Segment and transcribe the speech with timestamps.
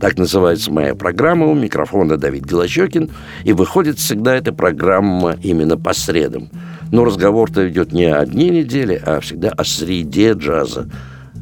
[0.00, 1.46] Так называется моя программа.
[1.46, 3.10] У микрофона Давид Голощекин.
[3.44, 6.48] И выходит всегда эта программа именно по средам.
[6.92, 10.88] Но разговор-то идет не о дне недели, а всегда о среде джаза,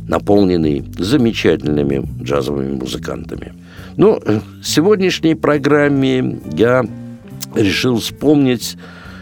[0.08, 3.52] наполненный замечательными джазовыми музыкантами.
[3.96, 6.84] Ну, в сегодняшней программе я
[7.54, 8.76] решил вспомнить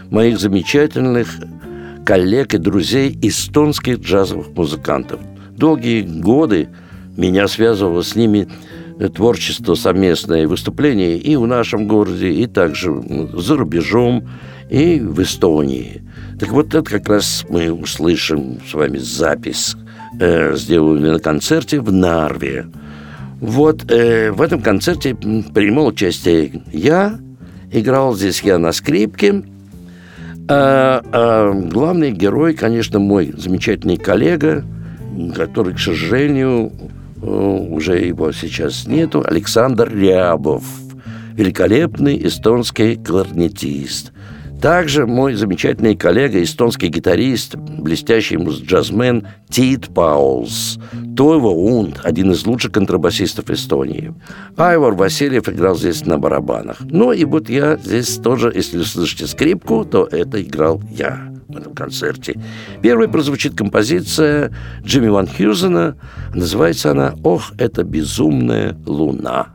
[0.09, 1.27] моих замечательных
[2.05, 5.19] коллег и друзей эстонских джазовых музыкантов.
[5.51, 6.69] Долгие годы
[7.17, 8.47] меня связывало с ними
[9.13, 12.93] творчество совместное, выступления и в нашем городе, и также
[13.33, 14.27] за рубежом,
[14.69, 16.01] и в Эстонии.
[16.39, 19.75] Так вот, это как раз мы услышим с вами запись,
[20.19, 22.65] э, сделанную на концерте в Нарве.
[23.39, 27.19] Вот э, в этом концерте принимал участие я,
[27.71, 29.43] играл здесь я на скрипке,
[30.47, 34.63] а, а главный герой, конечно, мой замечательный коллега,
[35.35, 36.94] который, к сожалению, э,
[37.25, 40.63] уже его сейчас нету, Александр Рябов,
[41.33, 44.11] великолепный эстонский кларнетист.
[44.61, 50.79] Также мой замечательный коллега, эстонский гитарист, блестящий джазмен Тит Паулс.
[51.15, 54.13] Тойво Унд, один из лучших контрабасистов Эстонии.
[54.57, 56.77] Айвар Васильев играл здесь на барабанах.
[56.81, 61.73] Ну и вот я здесь тоже, если слышите скрипку, то это играл я в этом
[61.73, 62.39] концерте.
[62.81, 64.51] Первой прозвучит композиция
[64.83, 65.95] Джимми Ван Хьюзена.
[66.33, 69.47] Называется она «Ох, это безумная луна».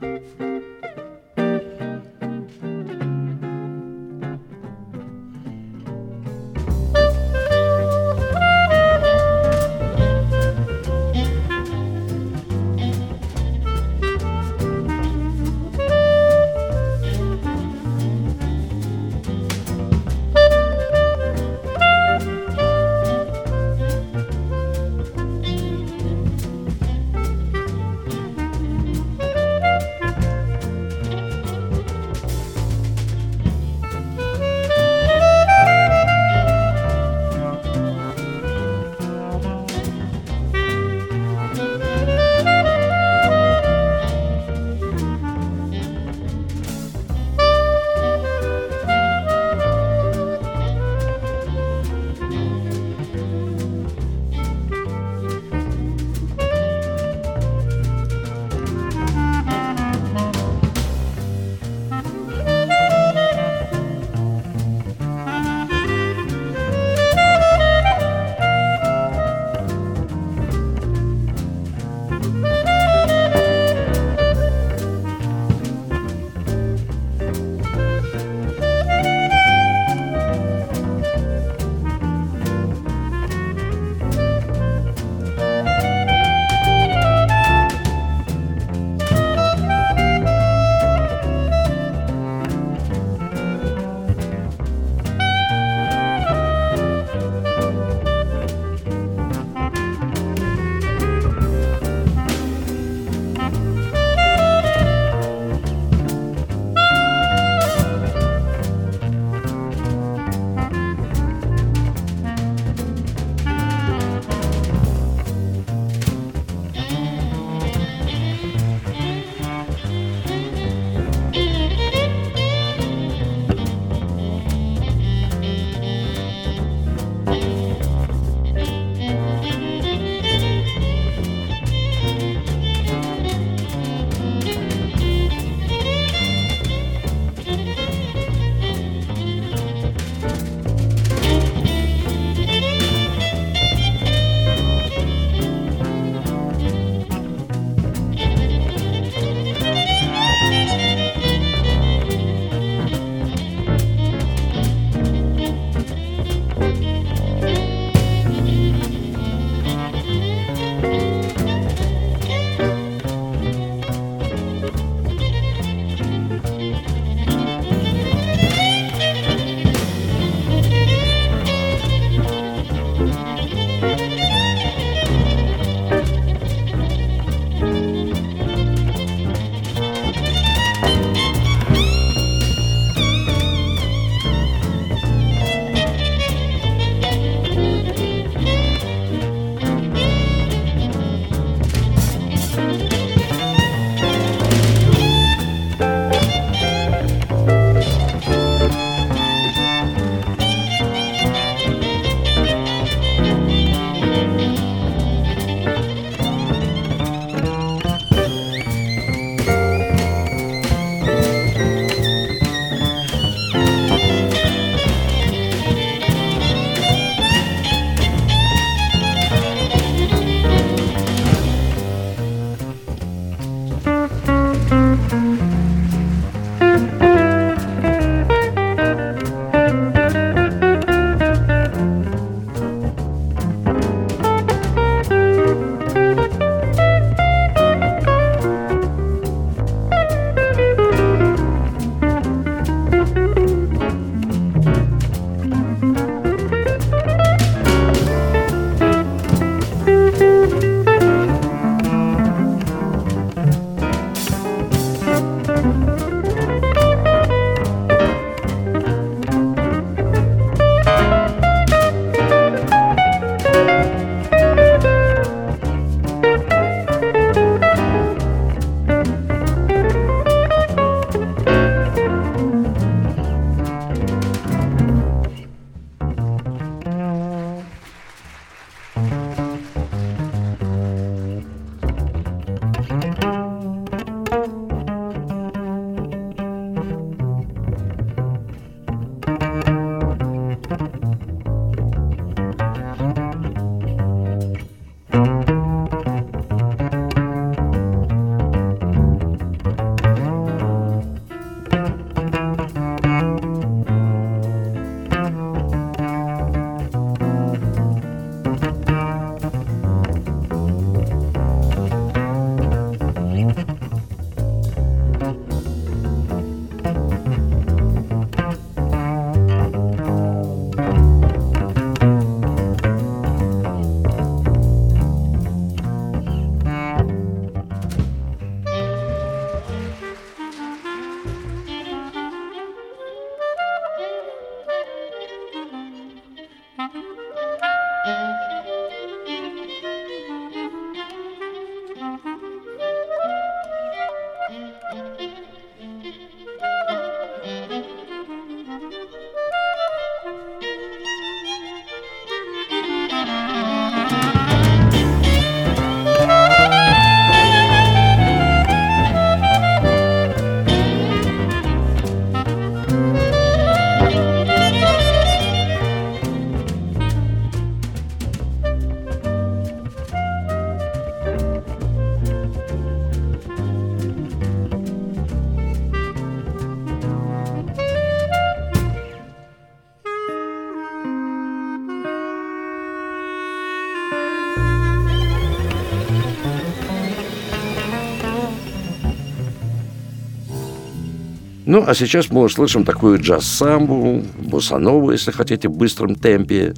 [391.80, 396.74] Ну, а сейчас мы услышим такую джаз-самбу, босанову, если хотите, в быстром темпе.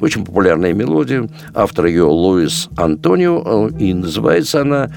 [0.00, 1.28] Очень популярная мелодия.
[1.54, 4.90] Автор ее Луис Антонио, и называется она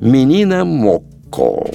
[0.00, 1.68] «Менина Мокко».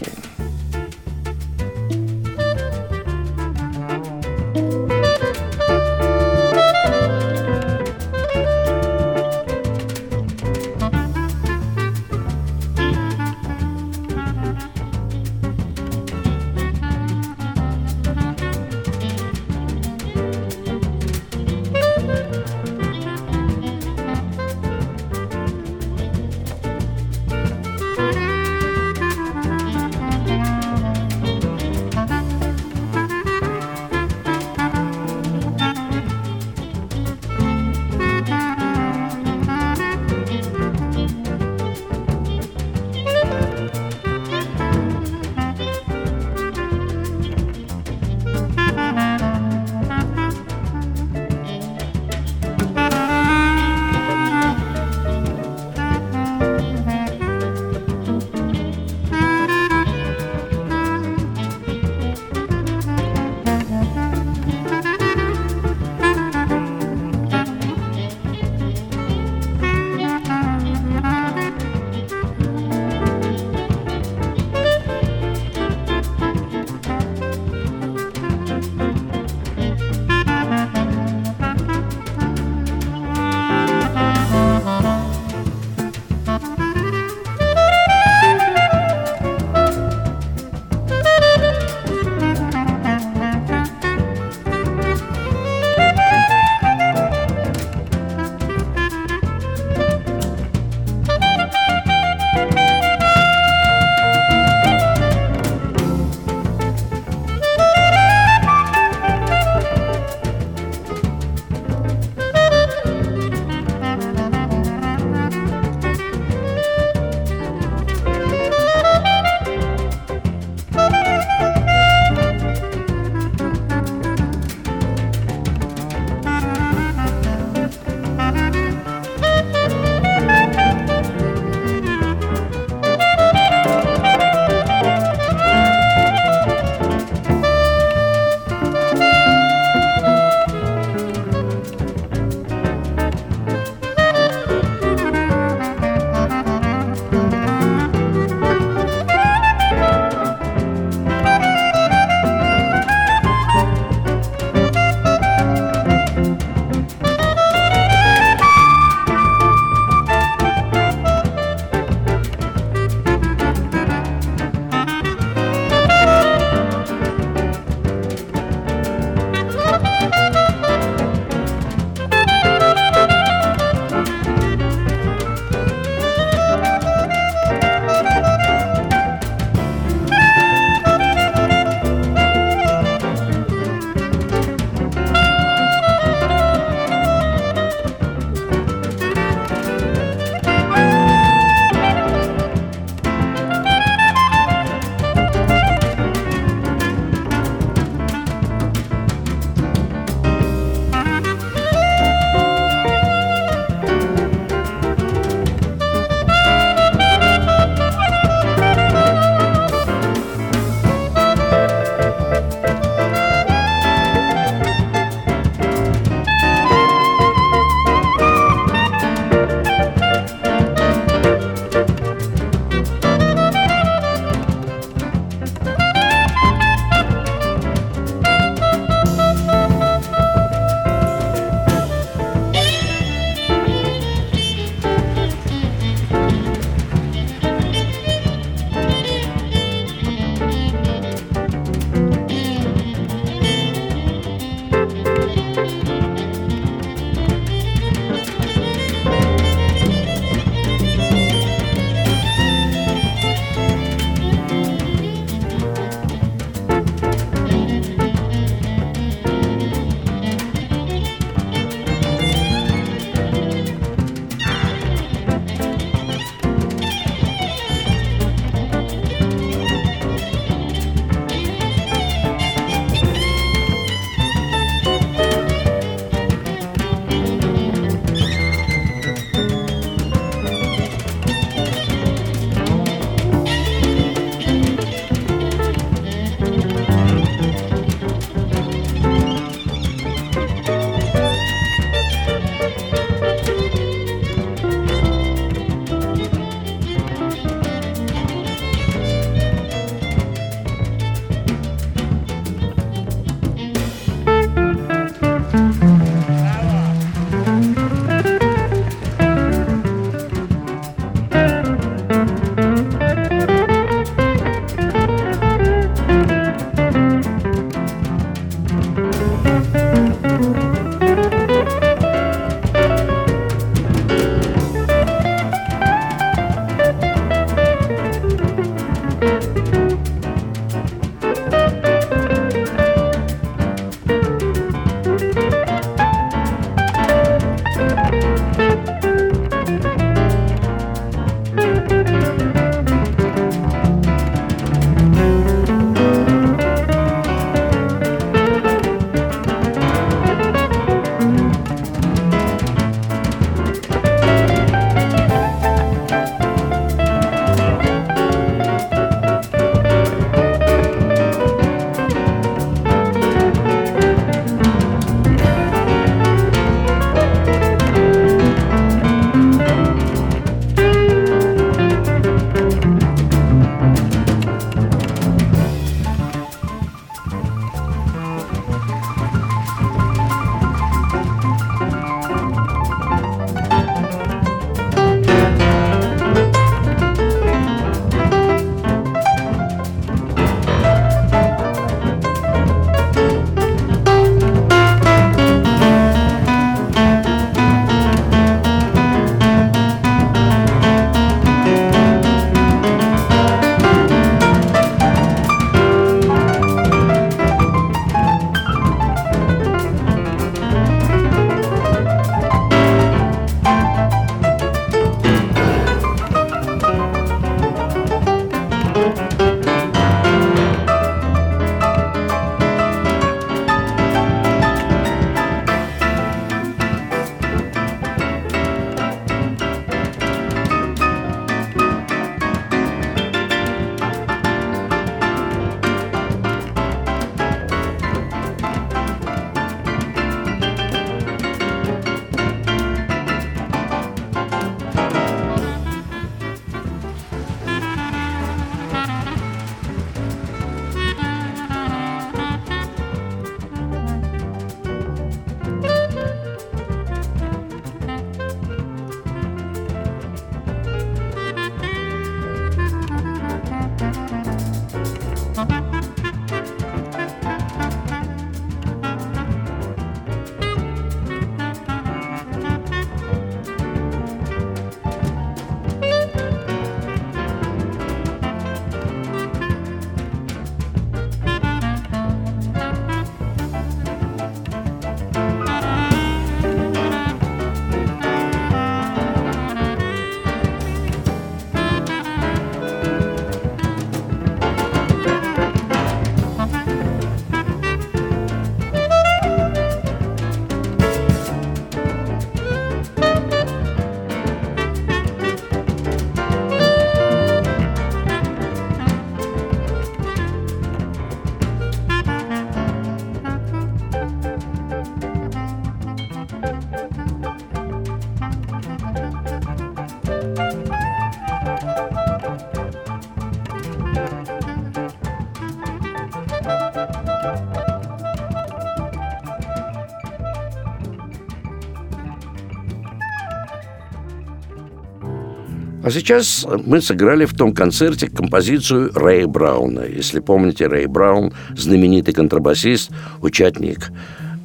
[536.08, 540.06] А сейчас мы сыграли в том концерте композицию Рэя Брауна.
[540.06, 544.10] Если помните, Рэй Браун– знаменитый контрабасист, участник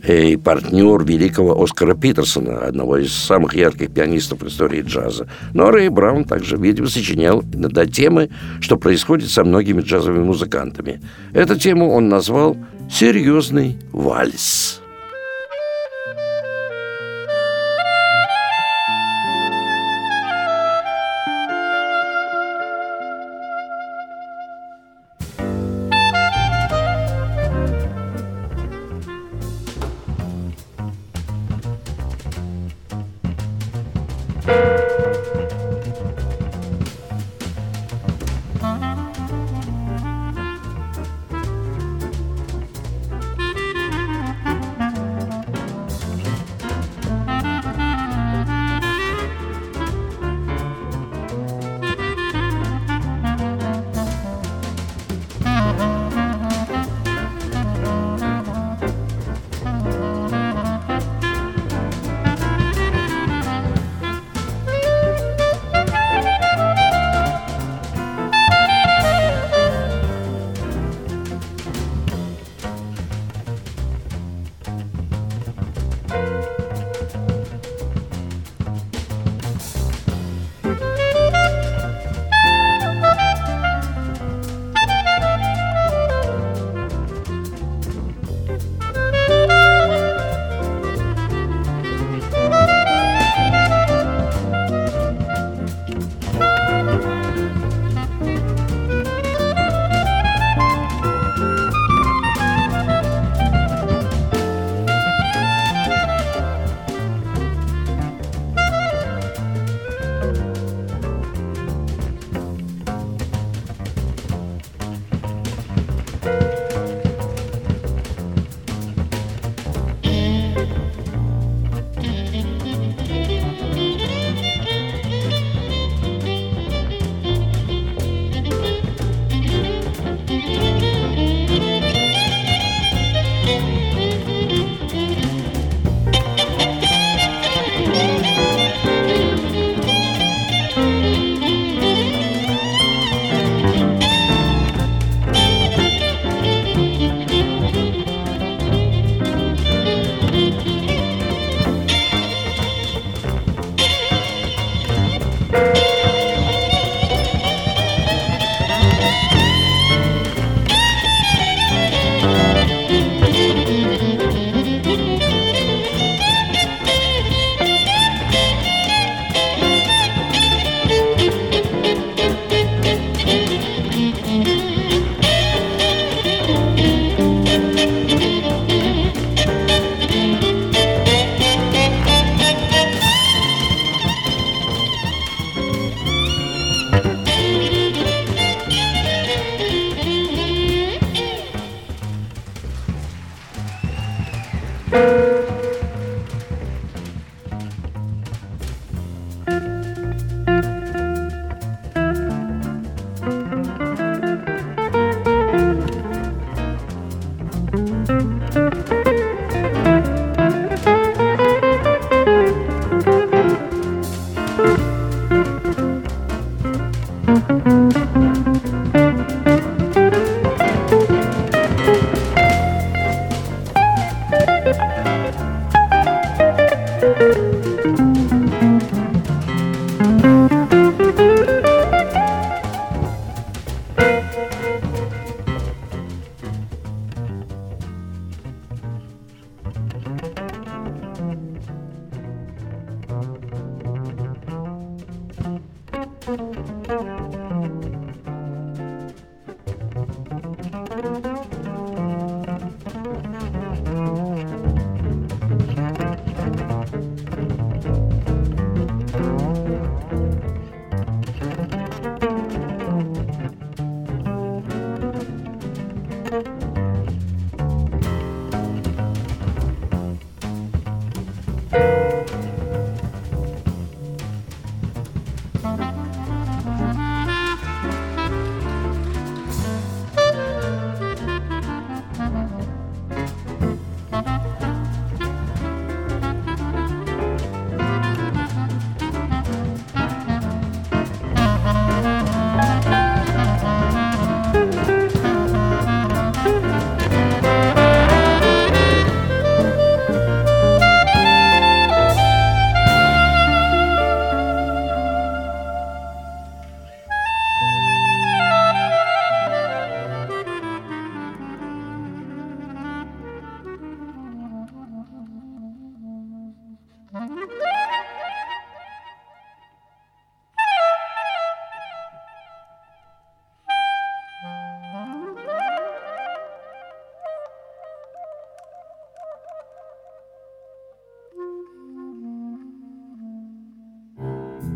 [0.06, 5.26] и партнер великого Оскара Питерсона, одного из самых ярких пианистов в истории джаза.
[5.52, 11.00] Но Рэй Браун также, видимо, сочинял иногда темы, что происходит со многими джазовыми музыкантами.
[11.32, 12.56] Эту тему он назвал
[12.88, 14.81] «Серьезный вальс».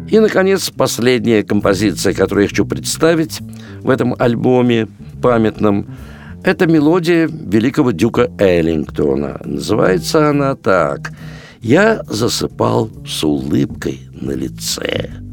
[0.08, 3.40] И, наконец, последняя композиция, которую я хочу представить
[3.80, 4.88] в этом альбоме
[5.20, 5.86] памятном,
[6.44, 9.40] это мелодия великого дюка Эллингтона.
[9.44, 11.12] Называется она так
[11.60, 15.25] «Я засыпал с улыбкой на лице».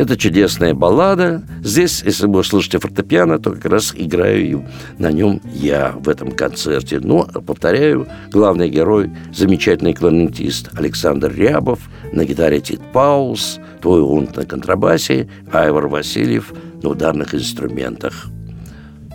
[0.00, 1.42] Это чудесная баллада.
[1.62, 4.64] Здесь, если вы услышите фортепиано, то как раз играю
[4.96, 7.00] на нем я в этом концерте.
[7.00, 11.80] Но, повторяю, главный герой– замечательный кларнетист Александр Рябов,
[12.12, 18.30] на гитаре Тит Паулс, твой унт на контрабасе, Айвар Васильев на ударных инструментах.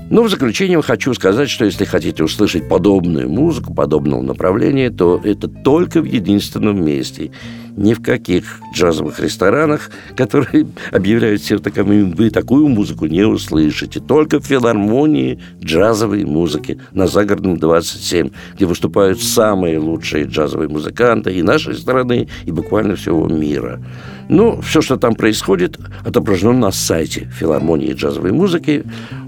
[0.10, 5.48] Ну, в заключение хочу сказать, что если хотите услышать подобную музыку, подобного направления, то это
[5.48, 7.32] только в единственном месте–
[7.76, 14.00] ни в каких джазовых ресторанах, которые объявляют себя таковыми, вы такую музыку не услышите.
[14.00, 21.42] Только в филармонии джазовой музыки на Загородном 27, где выступают самые лучшие джазовые музыканты и
[21.42, 23.82] нашей страны, и буквально всего мира.
[24.28, 28.84] Ну, все, что там происходит, отображено на сайте филармонии джазовой музыки.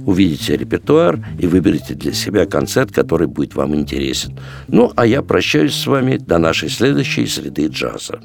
[0.07, 4.39] Увидите репертуар и выберите для себя концерт, который будет вам интересен.
[4.69, 8.21] Ну, а я прощаюсь с вами до нашей следующей среды джаза.